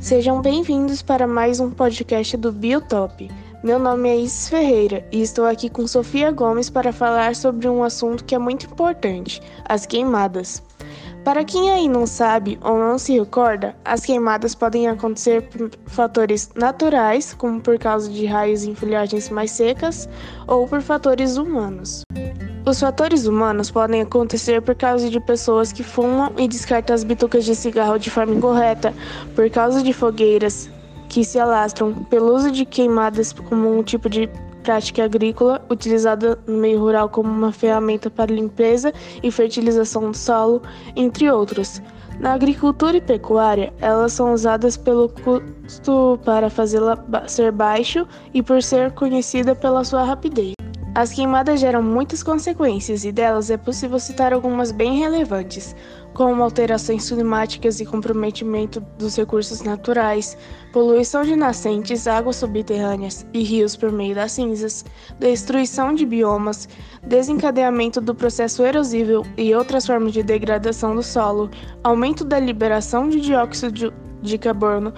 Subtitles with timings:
[0.00, 3.30] Sejam bem-vindos para mais um podcast do Biotop.
[3.64, 7.82] Meu nome é Isis Ferreira e estou aqui com Sofia Gomes para falar sobre um
[7.82, 10.62] assunto que é muito importante: as queimadas.
[11.24, 16.50] Para quem aí não sabe ou não se recorda, as queimadas podem acontecer por fatores
[16.54, 20.08] naturais, como por causa de raios em folhagens mais secas,
[20.46, 22.02] ou por fatores humanos.
[22.68, 27.44] Os fatores humanos podem acontecer por causa de pessoas que fumam e descartam as bitucas
[27.44, 28.92] de cigarro de forma incorreta,
[29.36, 30.68] por causa de fogueiras
[31.08, 34.28] que se alastram, pelo uso de queimadas como um tipo de
[34.64, 38.92] prática agrícola utilizada no meio rural como uma ferramenta para limpeza
[39.22, 40.60] e fertilização do solo,
[40.96, 41.80] entre outros.
[42.18, 48.60] Na agricultura e pecuária, elas são usadas pelo custo para fazê-la ser baixo e por
[48.60, 50.55] ser conhecida pela sua rapidez.
[50.96, 55.76] As queimadas geram muitas consequências e delas é possível citar algumas bem relevantes,
[56.14, 60.38] como alterações climáticas e comprometimento dos recursos naturais,
[60.72, 64.86] poluição de nascentes, águas subterrâneas e rios por meio das cinzas,
[65.20, 66.66] destruição de biomas,
[67.06, 71.50] desencadeamento do processo erosível e outras formas de degradação do solo,
[71.84, 74.94] aumento da liberação de dióxido de carbono,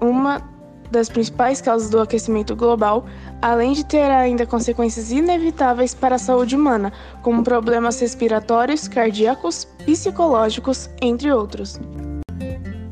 [0.00, 0.53] uma
[0.94, 3.04] das principais causas do aquecimento global,
[3.42, 6.92] além de ter ainda consequências inevitáveis para a saúde humana,
[7.22, 11.78] como problemas respiratórios, cardíacos, psicológicos, entre outros.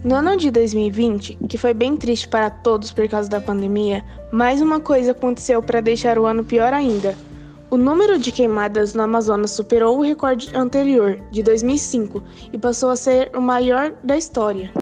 [0.05, 4.61] No ano de 2020, que foi bem triste para todos por causa da pandemia, mais
[4.61, 7.15] uma coisa aconteceu para deixar o ano pior ainda.
[7.71, 12.97] O número de queimadas no Amazonas superou o recorde anterior, de 2005, e passou a
[12.97, 14.73] ser o maior da história.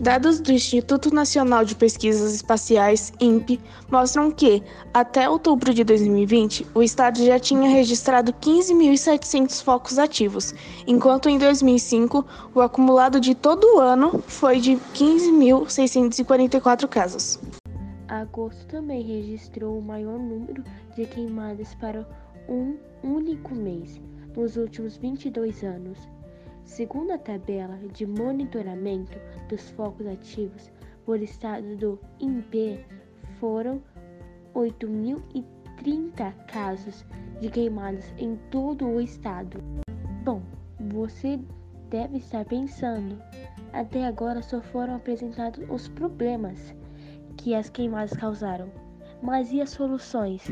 [0.00, 4.60] Dados do Instituto Nacional de Pesquisas Espaciais, INPE, mostram que,
[4.92, 10.52] até outubro de 2020, o estado já tinha registrado 15.700 focos ativos,
[10.84, 17.38] enquanto em 2005 o acumulado de todo o ano foi de 15.644 casos.
[18.08, 20.64] Agosto também registrou o maior número
[20.96, 22.04] de queimadas para
[22.48, 24.00] um único mês
[24.36, 25.98] nos últimos 22 anos.
[26.64, 30.72] Segundo a tabela de monitoramento dos focos ativos
[31.04, 32.84] por estado do INPE,
[33.38, 33.82] foram
[34.54, 37.04] 8.030 casos
[37.40, 39.58] de queimadas em todo o estado.
[40.24, 40.42] Bom,
[40.80, 41.38] você
[41.90, 43.22] deve estar pensando,
[43.72, 46.74] até agora só foram apresentados os problemas
[47.36, 48.70] que as queimadas causaram,
[49.22, 50.50] mas e as soluções?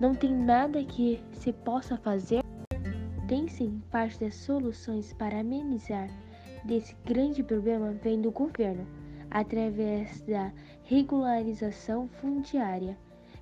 [0.00, 2.47] Não tem nada que se possa fazer?
[3.28, 6.08] Tem sim parte das soluções para amenizar
[6.64, 8.86] desse grande problema vem do governo,
[9.30, 10.50] através da
[10.84, 12.96] regularização fundiária,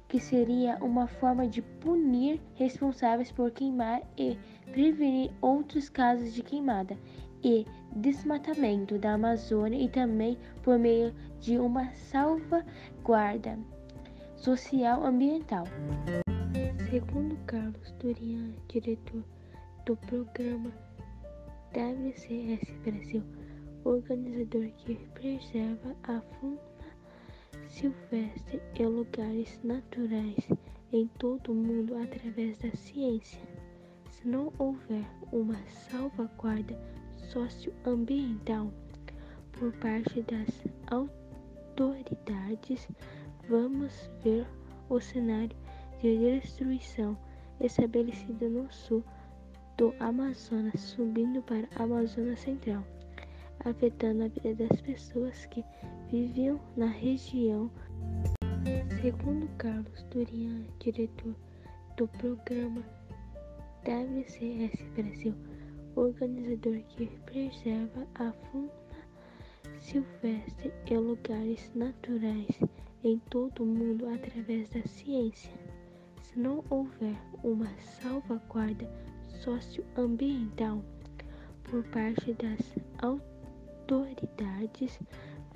[0.08, 4.36] que seria uma forma de punir responsáveis por queimar e
[4.72, 6.98] prevenir outros casos de queimada
[7.44, 7.64] e
[7.94, 13.56] desmatamento da Amazônia e também por meio de uma salvaguarda
[14.34, 15.64] social ambiental.
[16.90, 19.22] Segundo Carlos Durian, diretor
[19.86, 20.72] do programa
[21.72, 23.22] WCS Brasil,
[23.84, 26.58] organizador que preserva a fauna
[27.68, 30.48] silvestre e lugares naturais
[30.92, 33.40] em todo o mundo através da ciência.
[34.10, 36.76] Se não houver uma salvaguarda
[37.18, 38.72] socioambiental
[39.52, 40.64] por parte das
[41.76, 42.88] autoridades,
[43.48, 44.48] vamos ver
[44.88, 45.56] o cenário
[46.02, 47.16] de destruição
[47.60, 49.04] estabelecido no sul
[49.76, 52.82] do Amazonas subindo para a Amazônia Central,
[53.64, 55.62] afetando a vida das pessoas que
[56.10, 57.70] viviam na região.
[59.02, 61.34] Segundo Carlos Durian, diretor
[61.96, 62.82] do programa
[63.84, 65.34] WCS Brasil,
[65.94, 68.70] organizador que preserva a fauna
[69.78, 72.48] silvestre e lugares naturais
[73.04, 75.52] em todo o mundo através da ciência.
[76.22, 77.14] Se não houver
[77.44, 78.90] uma salvaguarda
[79.42, 80.82] socioambiental
[81.64, 84.98] por parte das autoridades,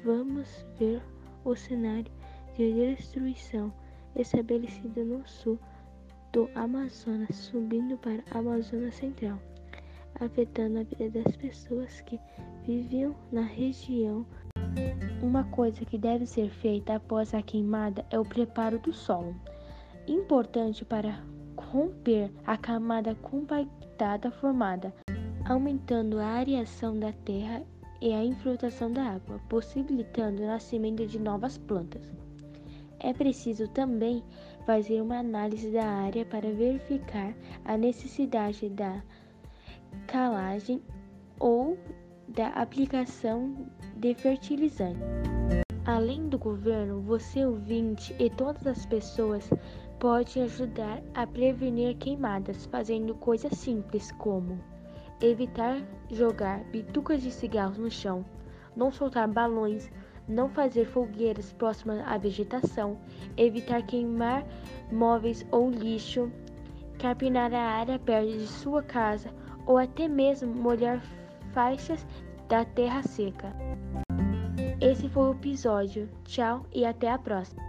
[0.04, 1.02] vamos ver
[1.44, 2.10] o cenário
[2.56, 3.72] de destruição
[4.16, 5.58] estabelecido no sul
[6.32, 9.38] do Amazonas, subindo para a Amazônia Central,
[10.20, 12.18] afetando a vida das pessoas que
[12.66, 14.26] viviam na região.
[15.22, 19.34] Uma coisa que deve ser feita após a queimada é o preparo do solo,
[20.06, 21.20] importante para
[21.72, 24.92] romper a camada compactada formada,
[25.44, 27.62] aumentando a areação da terra
[28.00, 32.10] e a infiltração da água, possibilitando o nascimento de novas plantas.
[32.98, 34.22] É preciso também
[34.66, 37.34] fazer uma análise da área para verificar
[37.64, 39.02] a necessidade da
[40.06, 40.82] calagem
[41.38, 41.78] ou
[42.28, 43.66] da aplicação
[43.96, 45.39] de fertilizante.
[45.86, 49.48] Além do governo, você ouvinte e todas as pessoas
[49.98, 54.58] podem ajudar a prevenir queimadas fazendo coisas simples como
[55.22, 58.24] evitar jogar bitucas de cigarros no chão,
[58.74, 59.90] não soltar balões,
[60.26, 62.98] não fazer fogueiras próximas à vegetação,
[63.36, 64.46] evitar queimar
[64.90, 66.30] móveis ou lixo,
[66.98, 69.30] capinar a área perto de sua casa
[69.66, 71.02] ou até mesmo molhar
[71.52, 72.06] faixas
[72.48, 73.54] da terra seca.
[74.90, 76.08] Esse foi o episódio.
[76.24, 77.62] Tchau e até a próxima.